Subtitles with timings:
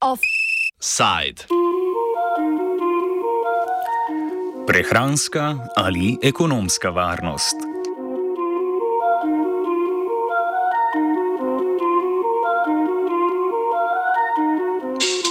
[0.00, 1.46] Offside.
[4.66, 7.69] Prehranska ali ekonomska varnost.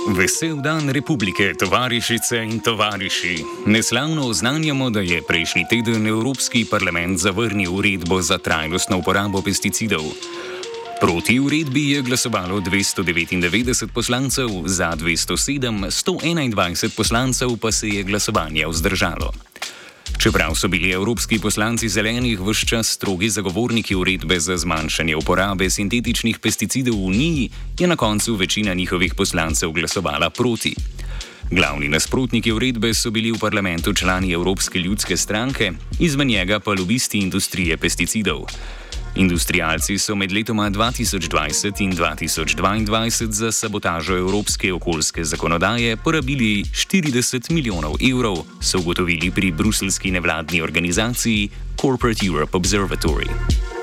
[0.09, 3.43] Vesel dan republike, tovarišice in tovariši.
[3.65, 10.03] Neslavno oznanjamo, da je prejšnji teden Evropski parlament zavrnil uredbo za trajnostno uporabo pesticidov.
[11.01, 19.48] Proti uredbi je glasovalo 299 poslancev, za 207, 121 poslancev pa se je glasovanje vzdržalo.
[20.19, 26.39] Čeprav so bili evropski poslanci zelenih vse čas strogi zagovorniki uredbe za zmanjšanje uporabe sintetičnih
[26.39, 30.75] pesticidov v Uniji, je na koncu večina njihovih poslancev glasovala proti.
[31.51, 37.17] Glavni nasprotniki uredbe so bili v parlamentu člani Evropske ljudske stranke, izven njega pa lobisti
[37.17, 38.43] industrije pesticidov.
[39.15, 47.95] Industrijalci so med letoma 2020 in 2022 za sabotažo evropske okoljske zakonodaje porabili 40 milijonov
[48.11, 51.49] evrov, so ugotovili pri bruselski nevladni organizaciji
[51.81, 53.78] Corporate Europe Observatory.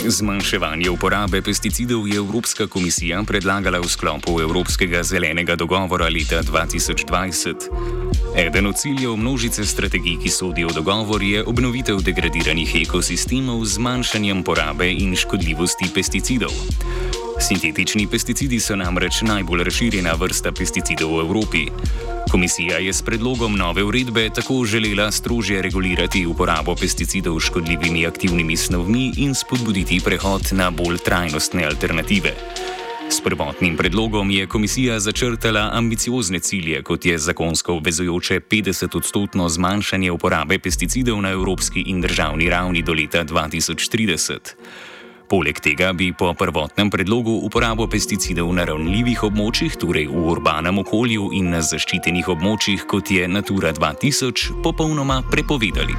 [0.00, 7.68] Zmanjševanje uporabe pesticidov je Evropska komisija predlagala v sklopu Evropskega zelenega dogovora leta 2020.
[8.36, 14.42] Eden od ciljev množice strategij, ki sodijo v dogovor, je obnovitev degradiranih ekosistemov z zmanjšanjem
[14.42, 16.52] porabe in škodljivosti pesticidov.
[17.40, 21.62] Sintetični pesticidi so namreč najbolj razširjena vrsta pesticidov v Evropi.
[22.30, 28.56] Komisija je s predlogom nove uredbe tako želela strožje regulirati uporabo pesticidov s škodljivimi aktivnimi
[28.56, 32.34] snovmi in spodbuditi prehod na bolj trajnostne alternative.
[33.10, 40.58] S prvotnim predlogom je komisija začrtala ambiciozne cilje, kot je zakonsko obvezujoče 50-odstotno zmanjšanje uporabe
[40.58, 44.38] pesticidov na evropski in državni ravni do leta 2030.
[45.30, 51.28] Poleg tega bi po prvotnem predlogu uporabo pesticidov na ravnljivih območjih, torej v urbanem okolju
[51.38, 55.94] in na zaščitenih območjih, kot je Natura 2000, popolnoma prepovedali.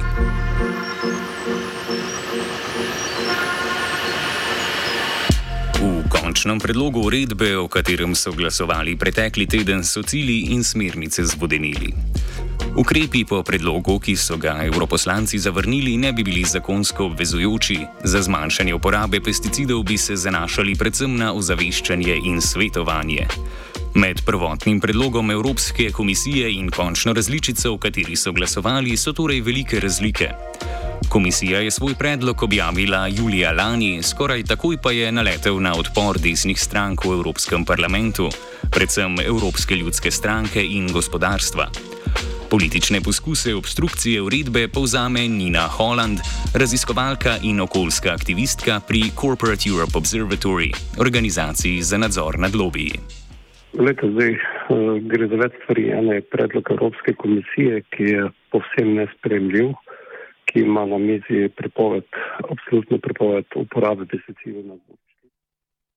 [5.80, 11.94] V končnem predlogu uredbe, o katerem so glasovali pretekli teden, so cilji in smernice zvodenili.
[12.76, 17.78] Ukrepi po predlogu, ki so ga europoslanci zavrnili, ne bi bili zakonsko obvezujoči.
[18.04, 23.26] Za zmanjšanje uporabe pesticidov bi se zanašali predvsem na ozaveščanje in svetovanje.
[23.94, 29.80] Med prvotnim predlogom Evropske komisije in končno različico, v kateri so glasovali, so torej velike
[29.80, 30.30] razlike.
[31.08, 36.60] Komisija je svoj predlog objavila julija lani, skoraj takoj pa je naletel na odpor desnih
[36.60, 38.30] strank v Evropskem parlamentu,
[38.70, 41.68] predvsem Evropske ljudske stranke in gospodarstva.
[42.54, 46.18] Politične poskuse obstrukcije uredbe povzame Nina Holland,
[46.62, 50.68] raziskovalka in okoljska aktivistka pri Corporate Europe Observatory,
[51.04, 52.94] organizaciji za nadzor nad lobiji.
[53.84, 54.40] Leta, zdaj, uh,
[55.10, 55.84] gre za več stvari.
[56.00, 59.72] Ena je predlog Evropske komisije, ki je povsem nespremljiv,
[60.48, 62.08] ki ima na mizi prepoved,
[62.52, 65.11] absolutno prepoved uporabe pesticidov na gozdu.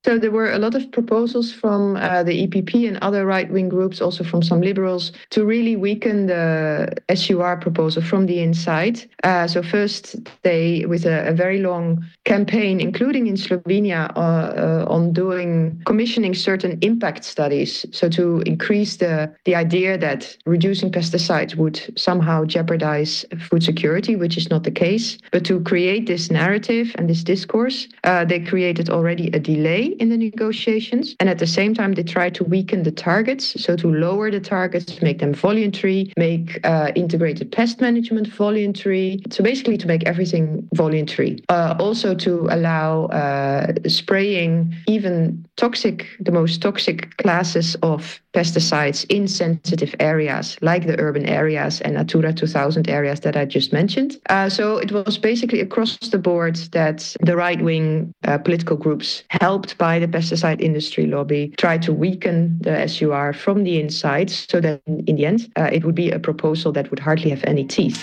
[0.06, 4.02] So there were a lot of proposals from uh, the EPP and other right-wing groups,
[4.02, 9.04] also from some liberals, to really weaken the SUR proposal from the inside.
[9.24, 14.86] Uh, so first, they, with a, a, very long campaign, including in Slovenia, uh, uh,
[14.88, 17.84] on doing commissioning certain impact studies.
[17.92, 24.38] So to increase the the idea that reducing pesticides would somehow jeopardize food security, which
[24.38, 25.18] is not the case.
[25.32, 30.10] But to create this narrative and this discourse, uh, they created already a delay in
[30.10, 31.16] the negotiations.
[31.20, 33.62] And at the same time, they try to weaken the targets.
[33.62, 39.22] So to lower the targets, make them voluntary, make uh, integrated pest management voluntary.
[39.32, 41.44] So basically, to make everything voluntary.
[41.50, 49.28] Uh, also to allow uh, spraying even toxic, the most toxic classes of pesticides in
[49.28, 54.18] sensitive areas like the urban areas and Natura 2000 areas that I just mentioned.
[54.30, 59.24] Uh, so it was basically across the board that the right wing uh, political groups,
[59.30, 64.58] helped by the pesticide industry lobby, tried to weaken the SUR from the inside so
[64.66, 67.66] that in the end uh, it would be a proposal that would hardly have any
[67.78, 68.00] teeth.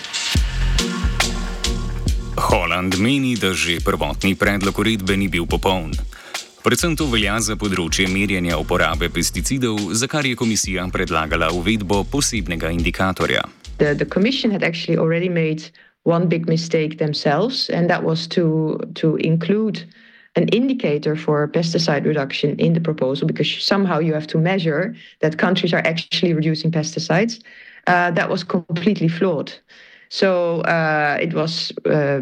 [2.37, 5.91] Holland meni, da že prvotni predlog uredbe ni bil popoln.
[6.63, 12.71] Predvsem to velja za področje merjenja uporabe pesticidov, za kar je komisija predlagala uvedbo posebnega
[12.71, 13.43] indikatorja.
[13.77, 15.67] The, the commission had actually already made
[16.03, 19.83] one big mistake themselves, and that was to, to include
[20.35, 25.37] an indicator for pesticide reduction in the proposal because somehow you have to measure that
[25.37, 27.41] countries are actually reducing pesticides.
[27.85, 29.53] Uh, that was completely flawed.
[30.09, 32.21] So uh, it was uh,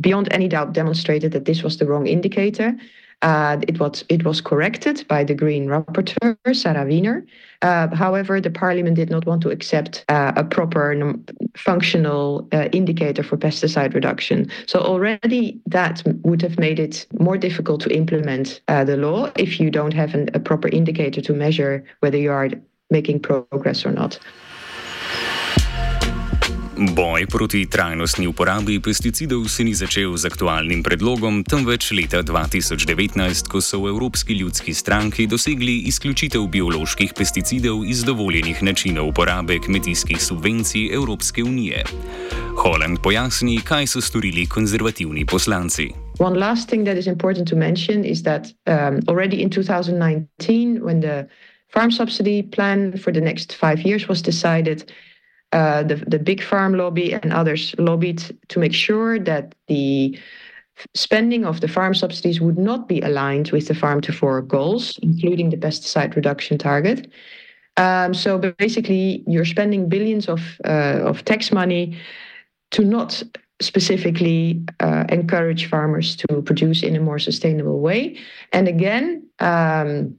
[0.00, 2.76] beyond any doubt demonstrated that this was the wrong indicator.
[3.22, 7.24] Uh, it was it was corrected by the Green rapporteur Sarah Wiener.
[7.62, 11.14] Uh, however, the Parliament did not want to accept uh, a proper
[11.56, 14.50] functional uh, indicator for pesticide reduction.
[14.66, 19.58] So already that would have made it more difficult to implement uh, the law if
[19.58, 22.50] you don't have an, a proper indicator to measure whether you are
[22.90, 24.18] making progress or not.
[26.76, 33.64] Boj proti trajnostni uporabi pesticidov se ni začel z aktualnim predlogom, temveč leta 2019, ko
[33.64, 40.92] so v Evropski ljudski stranki dosegli izključitev bioloških pesticidov iz dovoljenih načinov uporabe kmetijskih subvencij
[40.92, 41.80] Evropske unije.
[42.60, 45.88] Holland pojasni, kaj so storili konzervativni poslanci.
[46.20, 51.00] One last thing that is important to mention is that um, already in 2019, when
[51.00, 51.24] the
[51.72, 54.84] farm subsidy plan for the next five years was decided,
[55.56, 60.18] uh, the, the big farm lobby and others lobbied to make sure that the
[60.94, 64.98] spending of the farm subsidies would not be aligned with the farm to fork goals,
[65.02, 67.10] including the pesticide reduction target.
[67.78, 71.96] Um, so basically, you're spending billions of uh, of tax money
[72.72, 73.22] to not
[73.60, 78.18] specifically uh, encourage farmers to produce in a more sustainable way.
[78.52, 80.16] And again, um,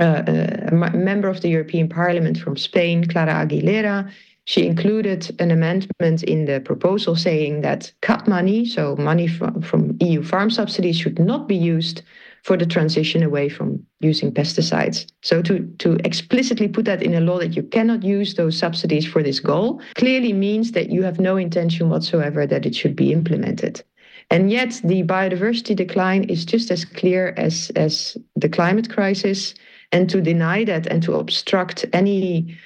[0.00, 4.10] uh, a member of the European Parliament from Spain, Clara Aguilera,
[4.50, 9.96] she included an amendment in the proposal saying that cut money, so money from, from
[10.00, 12.02] EU farm subsidies, should not be used
[12.42, 15.06] for the transition away from using pesticides.
[15.22, 19.06] So to, to explicitly put that in a law that you cannot use those subsidies
[19.06, 23.12] for this goal clearly means that you have no intention whatsoever that it should be
[23.12, 23.84] implemented.
[24.30, 29.54] And yet the biodiversity decline is just as clear as, as the climate crisis.
[29.92, 32.56] And to deny that and to obstruct any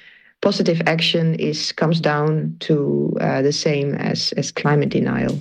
[0.45, 5.33] positive action is comes down to uh, the same as, as climate denial.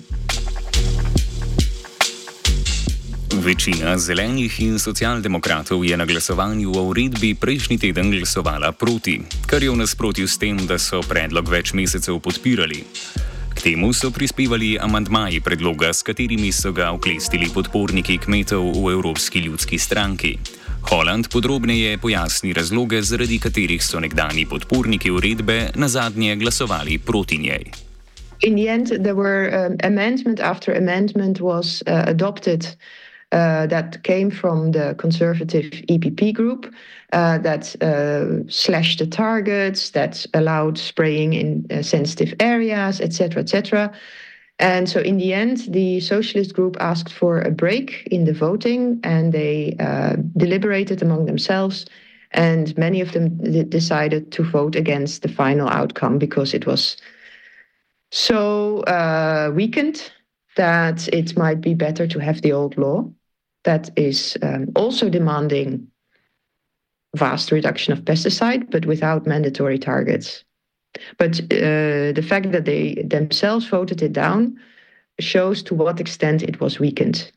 [3.44, 9.68] Večina zelenih in socialdemokratov je na glasovanju o uredbi prejšnji teden glasovala proti, kar je
[9.68, 12.80] v nasprotju s tem, da so predlog več mesecev podpirali.
[13.52, 19.44] K temu so prispevali amantmaji predloga, s katerimi so ga oklestili podporniki kmetov v Evropski
[19.44, 20.63] ljudski stranki.
[20.90, 27.64] Holland podrobneje pojasni razloge, zaradi katerih so nekdani podporniki uredbe na zadnje glasovali proti njej.
[28.42, 32.66] In the end, there were um, amendment after amendment was uh, adopted
[33.32, 36.66] uh, that came from the conservative EPP group
[37.12, 43.90] uh, that uh, slashed the targets, that allowed spraying in uh, sensitive areas, etc., etc.
[44.58, 49.00] And so, in the end, the socialist group asked for a break in the voting
[49.02, 51.86] and they uh, deliberated among themselves.
[52.30, 56.96] And many of them decided to vote against the final outcome because it was
[58.10, 60.10] so uh, weakened
[60.56, 63.08] that it might be better to have the old law
[63.64, 65.88] that is um, also demanding
[67.16, 70.44] vast reduction of pesticide, but without mandatory targets.
[71.18, 74.58] But uh, the fact that they themselves voted it down
[75.20, 77.30] shows to what extent it was weakened.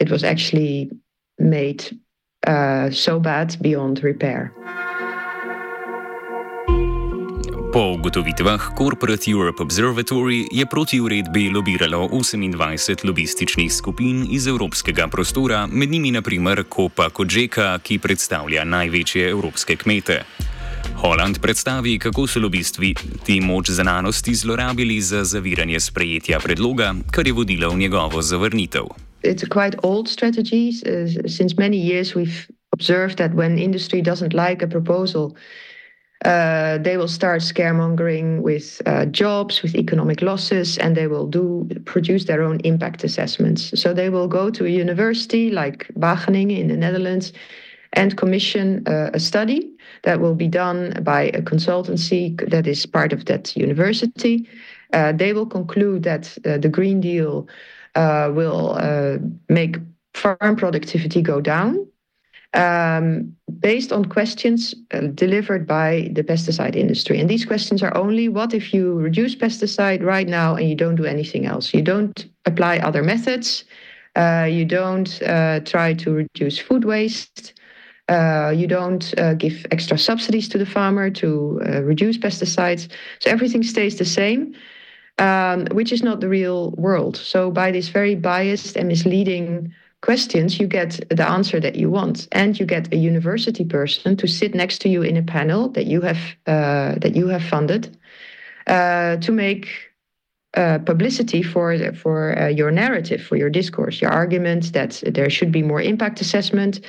[0.00, 0.90] It was actually
[1.38, 1.84] made
[2.46, 4.52] uh, so bad beyond repair.
[7.74, 15.66] Po ugotovitvah Corporate Europe Observatory je proti uredbi lobiralo 28 lobističnih skupin iz evropskega prostora,
[15.66, 20.22] med njimi naprimer Kopa Kodžeka, ki predstavlja največje evropske kmete.
[20.96, 22.94] Holland predstavi, kako so lobisti
[23.26, 28.84] ti moč znanosti zlorabili za zaviranje sprejetja predloga, kar je vodilo v njegovo zavrnitev.
[29.22, 30.68] It's a quite old strategy.
[30.68, 35.34] Uh, since many years, we've observed that when industry doesn't like a proposal,
[36.24, 41.68] uh, they will start scaremongering with uh, jobs, with economic losses, and they will do
[41.84, 43.78] produce their own impact assessments.
[43.80, 47.32] So they will go to a university like Wageningen in the Netherlands
[47.92, 49.73] and commission uh, a study
[50.04, 54.48] that will be done by a consultancy that is part of that university.
[54.92, 57.48] Uh, they will conclude that uh, the Green Deal
[57.96, 59.16] uh, will uh,
[59.48, 59.76] make
[60.14, 61.86] farm productivity go down.
[62.52, 67.18] Um, based on questions uh, delivered by the pesticide industry.
[67.18, 70.94] And these questions are only what if you reduce pesticide right now and you don't
[70.94, 71.74] do anything else?
[71.74, 73.64] You don't apply other methods,
[74.16, 75.10] you don't
[75.66, 77.54] try to reduce food waste.
[78.08, 82.88] Uh, you don't uh, give extra subsidies to the farmer to uh, reduce pesticides.
[83.20, 84.54] So everything stays the same,
[85.18, 87.16] um, which is not the real world.
[87.16, 92.28] So, by this very biased and misleading questions, you get the answer that you want,
[92.32, 95.86] and you get a university person to sit next to you in a panel that
[95.86, 97.96] you have uh, that you have funded
[98.66, 99.66] uh, to make
[100.58, 105.62] uh, publicity for for your narrative, for your discourse, your argument that there should be
[105.62, 106.80] more impact assessment.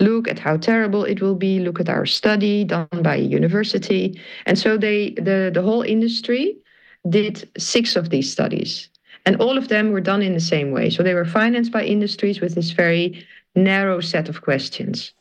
[0.00, 1.60] Look at how terrible it will be.
[1.60, 6.56] Look at our study done by a university, and so they the the whole industry
[7.08, 8.90] did six of these studies,
[9.24, 10.90] and all of them were done in the same way.
[10.90, 13.24] So they were financed by industries with this very
[13.54, 15.14] narrow set of questions.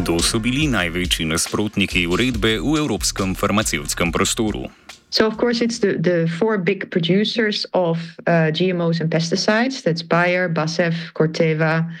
[0.00, 4.79] Kdo so bili največji nasprotniki uredbe v evropskem farmacevtskem prostoru?
[5.10, 9.82] So, of course, it's the, the four big producers of uh, GMOs and pesticides.
[9.82, 11.92] That's Bayer, BASF, Corteva,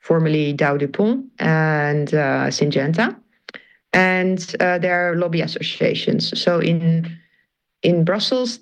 [0.00, 3.16] formerly Dow DuPont, and uh, Syngenta.
[3.92, 6.38] And uh, there are lobby associations.
[6.40, 7.18] So, in
[7.82, 8.60] in Brussels,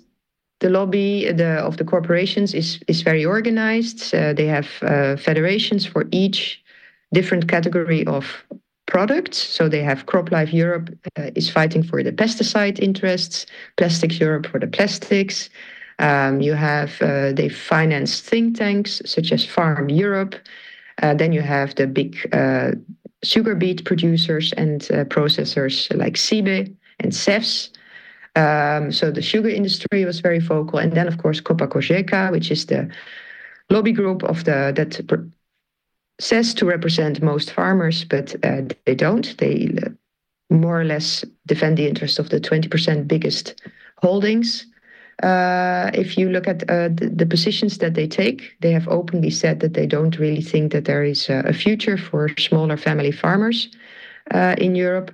[0.59, 4.13] the lobby the, of the corporations is is very organized.
[4.13, 6.63] Uh, they have uh, federations for each
[7.13, 8.25] different category of
[8.89, 9.37] products.
[9.37, 13.45] So they have CropLife Europe uh, is fighting for the pesticide interests,
[13.77, 15.49] Plastics Europe for the plastics.
[15.99, 20.35] Um, you have uh, they finance think tanks such as Farm Europe.
[21.01, 22.71] Uh, then you have the big uh,
[23.23, 27.69] sugar beet producers and uh, processors like CIBE and CEFS.
[28.35, 32.51] Um, so the sugar industry was very vocal, and then of course Copa Cogeca, which
[32.51, 32.89] is the
[33.69, 34.91] lobby group of the that
[36.19, 39.35] says to represent most farmers, but uh, they don't.
[39.37, 39.89] They uh,
[40.49, 43.61] more or less defend the interests of the 20% biggest
[43.97, 44.65] holdings.
[45.23, 49.29] Uh, if you look at uh, the, the, positions that they take, they have openly
[49.29, 53.11] said that they don't really think that there is a, a future for smaller family
[53.11, 53.69] farmers
[54.31, 55.11] uh, in Europe.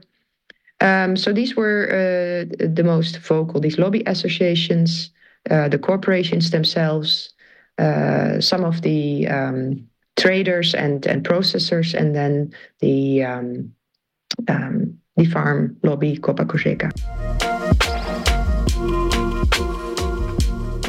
[0.80, 5.10] Um, so these were uh, the most vocal, these lobby associations,
[5.46, 7.34] the corporations themselves,
[7.80, 9.88] some of the um,
[10.26, 12.52] traders and, and processors, and then
[12.82, 13.74] the, um,
[14.50, 16.90] um, the farm lobby Copa Cogeca.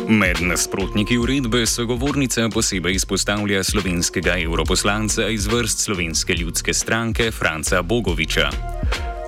[0.09, 8.51] Med nasprotniki uredbe sogovornica posebej izpostavlja slovenskega europoslanca iz vrst slovenske ljudske stranke Franca Bogoviča.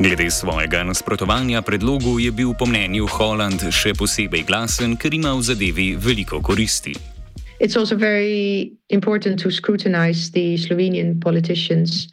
[0.01, 5.43] Glede svojega nasprotovanja predlogu je bil po mnenju Holland še posebej glasen, ker ima v
[5.43, 7.18] zadevi veliko koristi.
[7.61, 12.09] It's also very important to scrutinize the Slovenian politicians,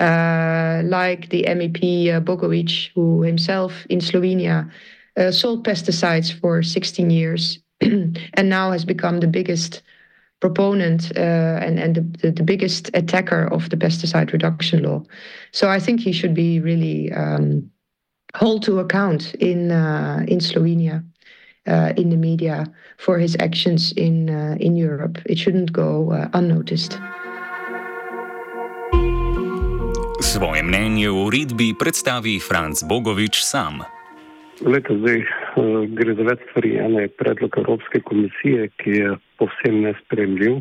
[0.00, 4.70] uh, like the MEP uh, Bogovic, who himself in Slovenia
[5.16, 9.82] uh, sold pesticides for 16 years and now has become the biggest
[10.40, 15.02] proponent uh, and, and the, the, biggest attacker of the pesticide reduction law.
[15.50, 17.68] So I think he should be really um,
[18.34, 21.04] held to account in uh, in Slovenia
[21.96, 22.64] in the media
[22.98, 25.18] for his actions in uh, in Europe.
[25.26, 26.98] It shouldn't go uh, unnoticed.
[30.20, 33.82] Svoje mnenje o uredbi predstavi Franz Bogovič sam.
[34.60, 36.74] Leta, zdaj, uh, gre za več stvari.
[36.78, 40.58] Eno je predlog Evropske komisije, ki je povsem nespremljiv,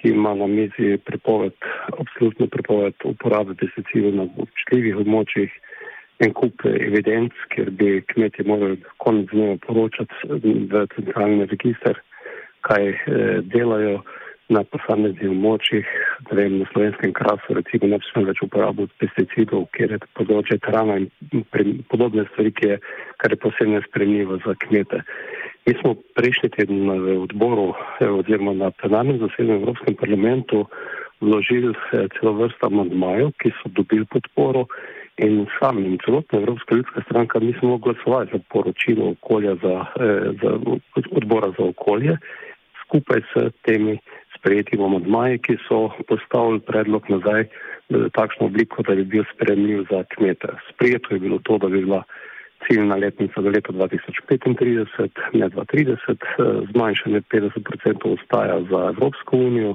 [0.00, 1.52] ki ima na mizi prepoved,
[1.98, 5.52] absolutno prepoved uporabe pesticidov na občutljivih območjih
[6.20, 12.00] en kup evidenc, ker bi kmetje morali konec dneva poročati v centralni register,
[12.66, 14.02] kaj eh, delajo
[14.50, 15.90] na posameznih območjih,
[16.28, 20.58] da vem, na slovenskem krasu recimo ne bi smeli več uporabljati pesticidov, ker je področje
[20.66, 21.44] trana in
[21.92, 22.78] podobne stvari, ki je,
[23.22, 25.04] kar je posebno nespremljivo za kmete.
[25.68, 27.70] Mi smo prejšnji teden v odboru
[28.02, 30.64] oziroma na plenarnem zasedanju v Evropskem parlamentu
[31.22, 34.66] vložili eh, celo vrsto amandmajev, ki so dobili podporo
[35.26, 40.50] in sam in celotna Evropska ljudska stranka nismo glasovali za poročilo okolja za, eh, za
[41.10, 42.16] odbora za okolje
[42.90, 43.98] skupaj s temi
[44.38, 47.44] sprejetimi amadmaji, ki so postavili predlog nazaj
[47.90, 50.48] v takšno obliko, da bi bil spremljiv za kmete.
[50.70, 52.02] Sprejeto je bilo to, da bi bila
[52.66, 59.74] ciljna letnica za leto 2035, ne 2030, eh, zmanjšanje 50% ostaja za Evropsko unijo,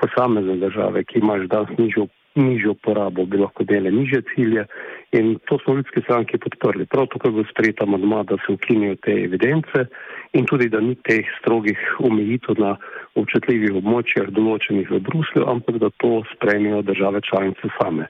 [0.00, 4.64] posamezne države, ki imajo danes nižjo nižjo porabo, bi lahko dele niže cilje
[5.12, 6.86] in to smo v ljudski stranki podprli.
[6.86, 9.86] Prav tako je bil sprejet amadma, da se ukinijo te evidence
[10.32, 12.76] in tudi, da ni teh strogih omejitev na
[13.18, 18.06] občutljivih območjah določenih v Bruslju, ampak da to spremijo države članice same.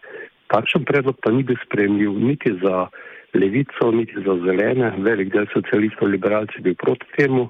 [0.52, 2.88] Takšen predlog pa ni bil spremljiv niti za
[3.34, 7.48] levico, niti za zelene, velik del socialistov, liberalci bil proti temu,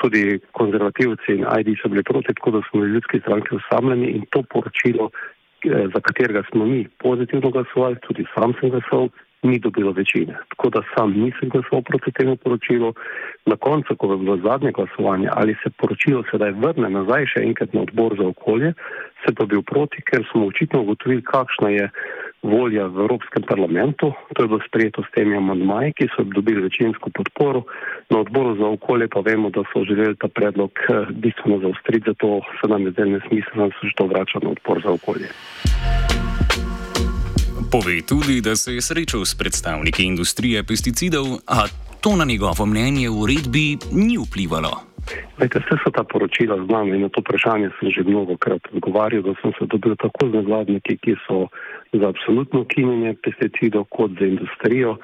[0.00, 4.24] tudi konzervativci in ID so bili proti, tako da smo v ljudski stranki osamljeni in
[4.30, 5.10] to poročilo
[5.64, 9.08] za katerega smo mi pozitivno glasovali, tudi sam sem glasoval,
[9.42, 10.38] ni dobilo večine.
[10.48, 12.94] Tako da sam nisem glasoval proti temu poročilu.
[13.46, 17.72] Na koncu, ko je bilo zadnje glasovanje, ali se poročilo sedaj vrne nazaj še enkrat
[17.72, 18.72] na odbor za okolje,
[19.24, 21.90] se pa bil proti, ker smo očitno ugotovili, kakšna je
[22.42, 24.12] volja v Evropskem parlamentu.
[24.34, 27.62] To je bilo sprejeto s temi amandmaji, ki so dobili večinsko podporo.
[28.10, 32.40] Na odboru za okolje pa vemo, da so želeli ta predlog eh, bistveno zaostriti, zato
[32.60, 35.28] se nam je zdaj nesmiselno, da se že to vrača na odbor za okolje.
[37.72, 41.68] Pove tudi, da se je srečal s predstavniki industrije pesticidov, a
[42.00, 44.88] to na njegovo mnenje v uredbi ni vplivalo.
[45.38, 49.22] Vse so ta poročila z nami in na to vprašanje sem že mnogo krat odgovarjal,
[49.22, 51.48] da sem se dobil tako z nevladniki, ki so
[51.92, 54.96] za absolutno ukinjanje pesticidov, kot za industrijo.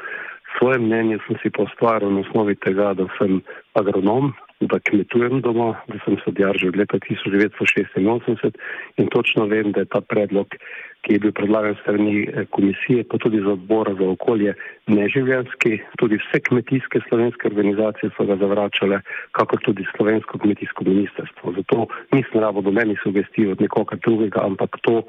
[0.59, 3.41] Svoje mnenje sem si postvaril na osnovi tega, da sem
[3.75, 8.59] agronom, da kmetujem doma, da sem sadjar že od leta 1986
[8.97, 10.55] in točno vem, da je ta predlog,
[11.03, 14.55] ki je bil predlagan strani eh, komisije, pa tudi za odbora za okolje,
[14.87, 15.79] neživljenski.
[15.99, 19.01] Tudi vse kmetijske slovenske organizacije so ga zavračale,
[19.33, 21.53] kakor tudi slovensko kmetijsko ministrstvo.
[21.57, 25.03] Zato nisem rabo do meni sugestij od nekoga drugega, ampak to,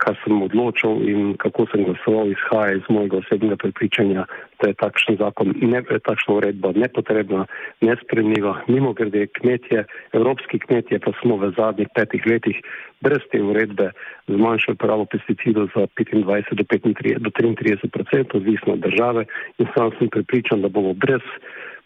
[0.00, 4.24] kar sem odločil in kako sem glasoval, izhaja iz mojega osebnega prepričanja,
[4.60, 7.46] da je takšen zakon, ne, takšna uredba nepotrebna,
[7.80, 8.54] nespremljiva.
[8.68, 12.62] Mimo grede kmetje, evropski kmetje pa smo v zadnjih petih letih
[13.00, 13.90] brez te uredbe
[14.28, 19.24] zmanjšali porabo pesticidov za 25 do, 35, do 33 odstotkov, odvisno od države
[19.58, 21.24] in sam sem prepričan, da bomo brez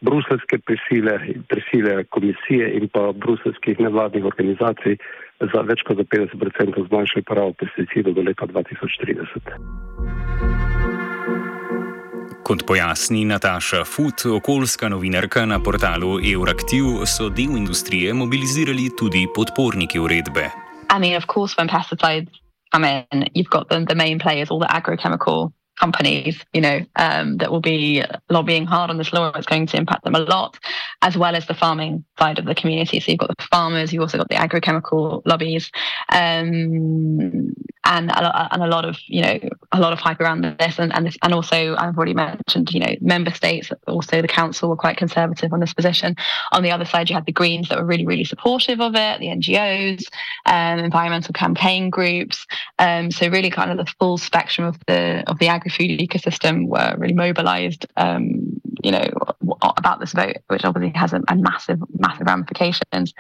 [0.00, 4.96] bruselske prisile, prisile komisije in pa bruselskih nevladnih organizacij
[5.52, 9.54] za več kot za 50% zmanjšali porabo pesticidov do leta 2030.
[12.44, 19.98] Kot pojasni Nataša Fut, okoljska novinarka na portalu Euraktiv, so del industrije mobilizirali tudi podporniki
[19.98, 20.50] uredbe.
[20.92, 22.28] I mean, of course, when pesticides
[22.72, 27.38] come in, you've got the, the main players, all the agrochemical companies, you know, um,
[27.38, 29.32] that will be lobbying hard on this law.
[29.34, 30.58] It's going to impact them a lot,
[31.04, 32.98] as well as the farming side of the community.
[32.98, 35.70] So you've got the farmers, you've also got the agrochemical lobbies,
[36.08, 37.54] um,
[37.86, 39.38] and a, and a lot of you know
[39.72, 42.80] a lot of hype around this, and and, this, and also I've already mentioned you
[42.80, 46.16] know member states, also the council were quite conservative on this position.
[46.52, 49.20] On the other side, you had the Greens that were really really supportive of it,
[49.20, 50.06] the NGOs,
[50.46, 52.46] um, environmental campaign groups.
[52.78, 56.94] Um, so really kind of the full spectrum of the of the agri-food ecosystem were
[56.96, 57.84] really mobilised.
[57.98, 59.08] Um, you know
[59.62, 63.14] about this vote, which obviously has a, a massive massive ramifications.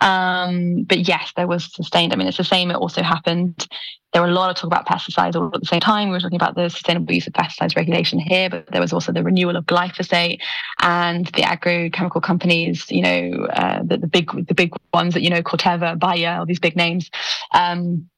[0.00, 2.12] Um, but yes, there was sustained.
[2.12, 2.70] I mean, it's the same.
[2.70, 3.68] It also happened.
[4.12, 6.08] There were a lot of talk about pesticides all at the same time.
[6.08, 9.12] We were talking about the sustainable use of pesticides regulation here, but there was also
[9.12, 10.40] the renewal of glyphosate
[10.80, 12.90] and the agrochemical companies.
[12.90, 16.46] You know, uh, the, the, big the big ones that you know, Corteva, Bayer, all
[16.46, 17.10] these big names.
[17.52, 18.08] Um,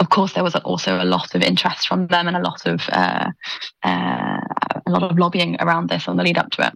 [0.00, 2.80] of course, there was also a lot of interest from them and a lot of
[2.90, 3.30] uh,
[3.82, 4.40] uh,
[4.88, 6.74] a lot of lobbying around this on the lead up to it.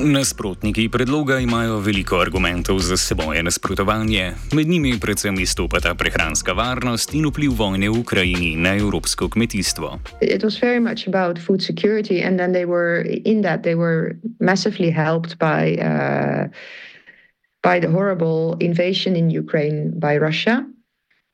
[0.00, 7.26] Nasprotniki predloga imajo veliko argumentov za seboj nasprotovanje, med njimi predvsem izstopata prehranska varnost in
[7.28, 9.98] vpliv vojne v Ukrajini na evropsko kmetijstvo.
[10.20, 14.16] It was very much about food security, and then they were in that they were
[14.40, 16.48] massively helped by uh,
[17.62, 20.64] by the horrible invasion in Ukraine by Russia.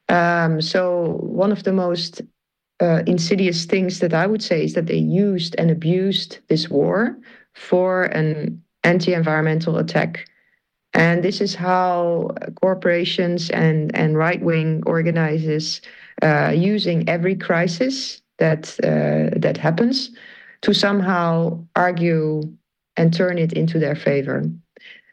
[0.08, 2.22] Um, so one of the most
[2.80, 7.16] uh, insidious things that I would say is that they used and abused this war
[7.54, 10.28] for an anti environmental attack.
[10.94, 12.30] And this is how
[12.62, 15.80] corporations and, and right wing organizers
[16.22, 20.10] uh, using every crisis that uh, that happens
[20.62, 22.42] to somehow argue
[22.96, 24.44] and turn it into their favor.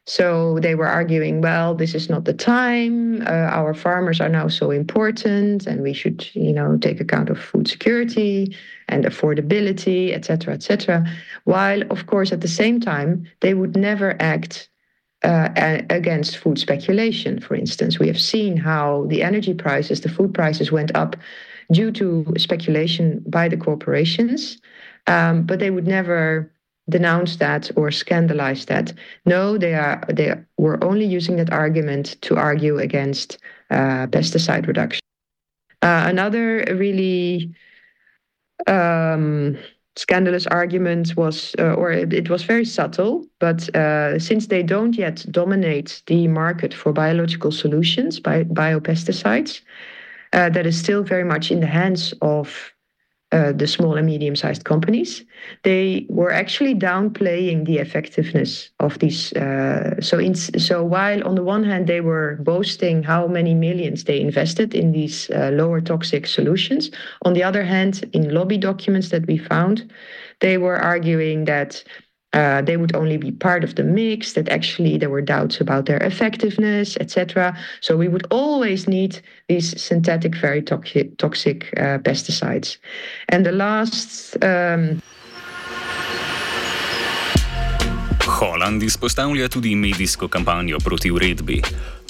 [0.06, 3.22] So they were arguing, well, this is not the time.
[3.22, 7.39] Uh, our farmers are now so important, and we should, you know, take account of
[7.39, 8.54] food security
[8.89, 11.06] and affordability, etc., etc.
[11.46, 14.70] While, of course, at the same time, they would never act
[15.24, 17.39] uh, against food speculation.
[17.39, 21.16] For instance, we have seen how the energy prices, the food prices, went up
[21.72, 24.60] due to speculation by the corporations,
[25.08, 26.52] um, but they would never
[26.89, 28.93] denounce that or scandalize that.
[29.26, 33.38] No, they are they were only using that argument to argue against
[33.69, 35.02] uh, pesticide reduction.
[35.82, 37.54] Uh, another really
[38.67, 39.58] um,
[39.96, 44.96] scandalous argument was, uh, or it, it, was very subtle, but uh, since they don't
[44.96, 49.62] yet dominate the market for biological solutions, by biopesticides,
[50.34, 52.73] uh, that is still very much in the hands of
[53.34, 55.24] the small and medium sized companies,
[55.63, 59.34] they were actually downplaying the effectiveness of these.
[59.34, 64.04] Uh, so, in, so while on the one hand they were boasting how many millions
[64.04, 66.91] they invested in these uh, lower toxic solutions,
[67.24, 69.91] on the other hand, in lobby documents that we found,
[70.39, 71.84] they were arguing that
[72.34, 75.86] uh, they would only be part of the mix, that actually there were doubts about
[75.86, 77.56] their effectiveness, etc.
[77.82, 82.78] So we would always need these synthetic, very toxic, toxic uh, pesticides.
[83.30, 84.38] And the last.
[84.43, 85.02] Um,
[88.26, 91.62] Holland izpostavlja tudi medijsko kampanjo proti uredbi.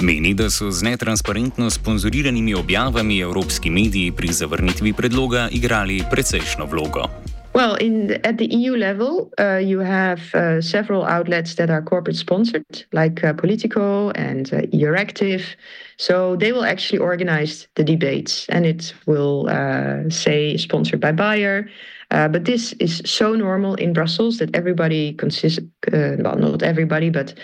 [0.01, 7.22] Meni, da so z netransparentno sponzoriranimi objavami evropski mediji pri zavrnitvi predloga igrali precejšno vlogo.
[7.53, 11.83] Well, in the, at the EU level, uh, you have uh, several outlets that are
[11.83, 15.55] corporate sponsored, like uh, Politico and uh, Euractiv.
[15.97, 21.69] So they will actually organize the debates, and it will uh, say sponsored by Bayer.
[22.09, 27.11] Uh, but this is so normal in Brussels that everybody consists, uh, well, not everybody,
[27.11, 27.35] but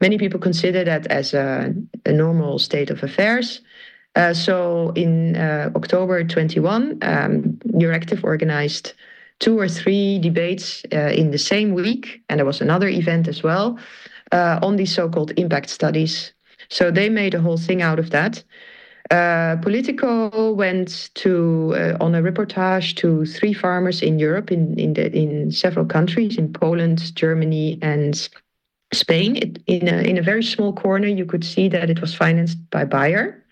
[0.00, 1.74] many people consider that as a,
[2.04, 3.60] a normal state of affairs.
[4.32, 5.36] so in
[5.74, 7.58] October 21, um,
[8.22, 8.94] organized
[9.38, 13.42] two or three debates uh, in the same week, and there was another event as
[13.42, 13.78] well
[14.32, 16.32] uh, on these so-called impact studies.
[16.68, 18.42] So they made a whole thing out of that.
[19.10, 24.94] Uh, Politico went to uh, on a reportage to three farmers in Europe, in in,
[24.94, 28.28] the, in several countries, in Poland, Germany, and
[28.92, 29.36] Spain.
[29.36, 32.58] It, in a in a very small corner, you could see that it was financed
[32.70, 33.45] by Bayer.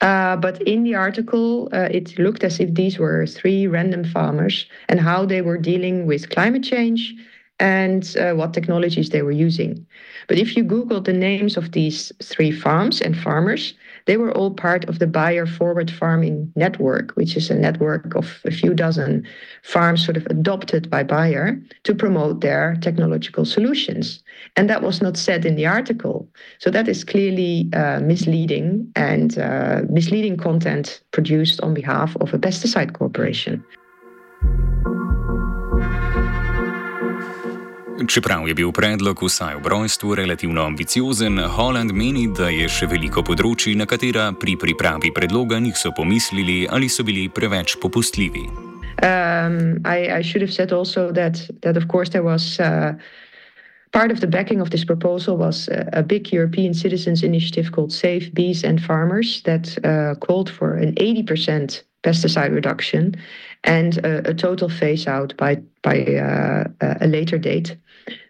[0.00, 4.66] Uh, but in the article, uh, it looked as if these were three random farmers
[4.88, 7.14] and how they were dealing with climate change
[7.58, 9.84] and uh, what technologies they were using.
[10.28, 13.74] But if you Google the names of these three farms and farmers,
[14.08, 18.40] they were all part of the Bayer Forward Farming Network, which is a network of
[18.46, 19.26] a few dozen
[19.62, 24.22] farms sort of adopted by Bayer to promote their technological solutions.
[24.56, 26.26] And that was not said in the article.
[26.58, 32.38] So that is clearly uh, misleading and uh, misleading content produced on behalf of a
[32.38, 33.62] pesticide corporation.
[38.06, 43.24] Čeprav je bil predlog vsaj ob rojstvu relativno ambiciozen, Holland meni, da je še veliko
[43.26, 48.44] področji, na katera pri pripravi predloga niso pomislili ali so bili preveč popustljivi.
[49.02, 52.94] Um, I, I should have said also that, that of course, there was uh,
[53.90, 57.92] part of the backing of this proposal was a, a, big European citizens initiative called
[57.92, 63.16] Save Bees and Farmers that uh, called for an 80% pesticide reduction
[63.64, 66.64] and a, a total phase out by by uh,
[67.00, 67.76] a later date.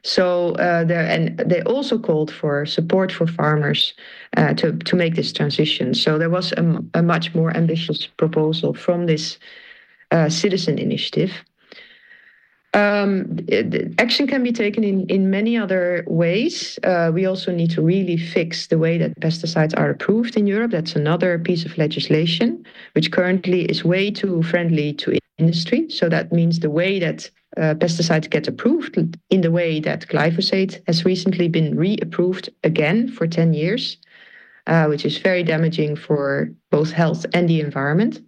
[0.03, 3.95] So uh, there, and they also called for support for farmers
[4.37, 5.95] uh, to to make this transition.
[5.95, 9.39] So there was a, a much more ambitious proposal from this
[10.11, 11.33] uh, citizen initiative.
[12.75, 13.39] Um,
[13.99, 16.79] action can be taken in, in many other ways.
[16.85, 20.71] Uh, we also need to really fix the way that pesticides are approved in Europe.
[20.71, 25.89] That's another piece of legislation, which currently is way too friendly to industry.
[25.91, 28.99] So that means the way that uh, pesticides get approved,
[29.31, 33.97] in the way that glyphosate has recently been reapproved again for 10 years,
[34.67, 38.21] uh, which is very damaging for both health and the environment.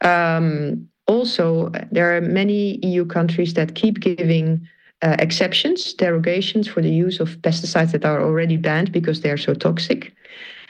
[0.00, 4.66] Um, also, there are many EU countries that keep giving
[5.02, 9.36] uh, exceptions, derogations for the use of pesticides that are already banned because they are
[9.36, 10.12] so toxic.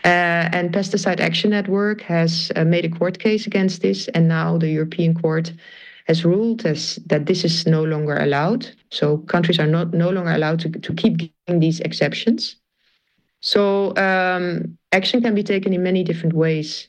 [0.05, 4.57] Uh, and Pesticide Action Network has uh, made a court case against this, and now
[4.57, 5.53] the European Court
[6.07, 8.67] has ruled as, that this is no longer allowed.
[8.91, 12.57] So countries are not no longer allowed to, to keep giving these exceptions.
[13.41, 16.89] So um, action can be taken in many different ways.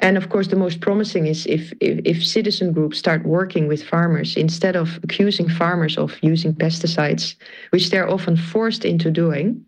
[0.00, 3.82] And of course, the most promising is if, if, if, citizen groups start working with
[3.82, 7.34] farmers instead of accusing farmers of using pesticides,
[7.70, 9.64] which they're often forced into doing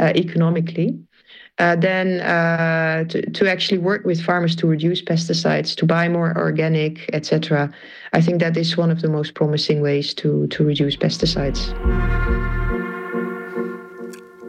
[0.00, 0.98] uh, economically.
[1.58, 6.36] Uh, then uh, to, to actually work with farmers to reduce pesticides, to buy more
[6.36, 7.72] organic, etc.
[8.12, 11.72] I think that is one of the most promising ways to, to reduce pesticides.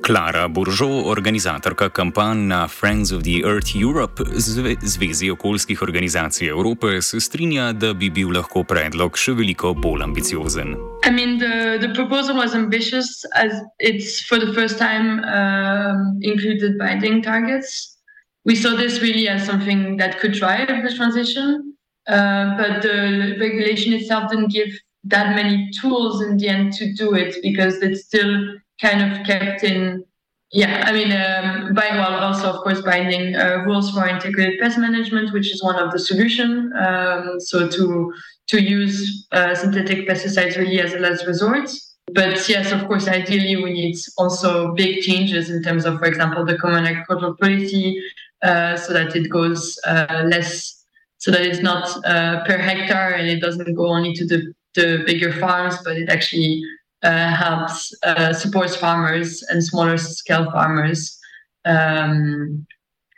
[0.07, 7.01] Klara Buržo, organizatorka kampanj na Friends of the Earth Europe, zve, Zvezi okoljskih organizacij Evrope,
[7.01, 10.77] se strinja, da bi bil lahko predlog še veliko bolj ambiciozen.
[11.03, 16.77] I mean, the, the proposal was ambitious as it's for the first time um, included
[16.79, 17.97] binding targets.
[18.45, 21.75] We saw this really as something that could drive the transition,
[22.07, 24.71] uh, but the regulation itself didn't give
[25.11, 29.63] that many tools in the end to do it because it's still kind of kept
[29.63, 30.03] in
[30.51, 34.77] yeah i mean um, by well also of course binding uh, rules for integrated pest
[34.77, 38.13] management which is one of the solution um, so to
[38.47, 41.69] to use uh, synthetic pesticides really as a last resort.
[42.13, 46.45] But yes, of course, ideally we need also big changes in terms of, for example,
[46.45, 48.01] the common agricultural policy,
[48.41, 50.85] uh, so that it goes uh, less,
[51.17, 55.03] so that it's not uh, per hectare and it doesn't go only to the, the
[55.05, 56.63] bigger farms, but it actually
[57.03, 61.17] helps uh, supports farmers and smaller scale farmers,
[61.65, 62.65] um,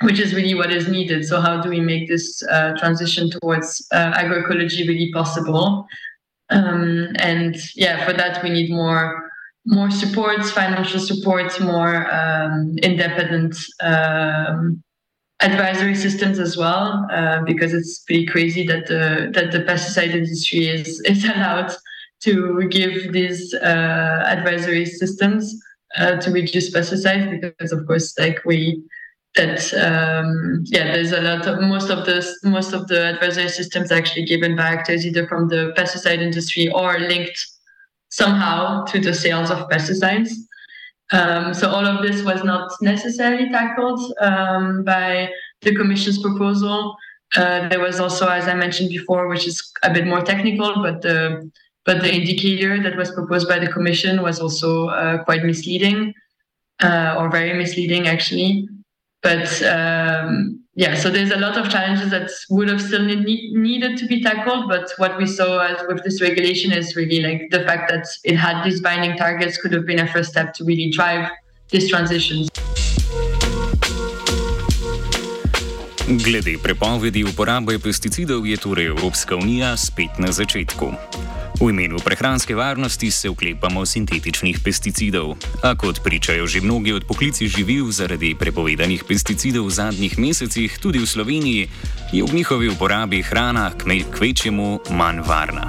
[0.02, 1.26] which is really what is needed.
[1.26, 5.86] So how do we make this uh, transition towards agroecology really possible?
[6.50, 9.30] Um, and yeah, for that we need more
[9.66, 14.82] more supports, financial support, more um, independent um,
[15.42, 20.68] advisory systems as well, uh, because it's pretty crazy that the that the pesticide industry
[20.68, 21.72] is is allowed
[22.24, 25.56] to give these uh, advisory systems
[25.98, 28.84] uh, to reduce pesticides, because of course, like we
[29.36, 33.92] that um, yeah, there's a lot of most of the most of the advisory systems
[33.92, 37.40] actually given by actors either from the pesticide industry or linked
[38.10, 40.32] somehow to the sales of pesticides.
[41.12, 45.30] Um, so all of this was not necessarily tackled um, by
[45.62, 46.96] the Commission's proposal.
[47.36, 51.02] Uh, there was also, as I mentioned before, which is a bit more technical, but
[51.02, 51.52] the
[51.86, 56.14] but the indicator that was proposed by the Commission was also uh, quite misleading,
[56.84, 58.68] uh, or very misleading actually
[59.22, 63.98] but um, yeah, so there's a lot of challenges that would have still need, needed
[63.98, 64.70] to be tackled.
[64.70, 68.38] But what we saw as with this regulation is really like the fact that it
[68.38, 71.30] had these binding targets could have been a first step to really drive
[71.70, 72.48] this transition.
[76.10, 80.94] Glede prepovedi uporabe pesticidov je torej Evropska unija spet na začetku.
[81.60, 87.52] V imenu prehranske varnosti se uklepamo sintetičnih pesticidov, a kot pričajo že mnogi od poklici
[87.52, 91.68] živil zaradi prepovedanih pesticidov v zadnjih mesecih, tudi v Sloveniji,
[92.16, 95.68] je v njihovi uporabi hrana k večjemu manj varna.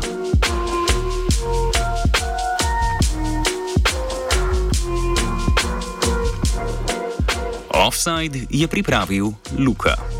[7.74, 10.19] Offside je pripravil Luka.